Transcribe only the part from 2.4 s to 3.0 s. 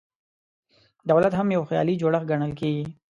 کېږي.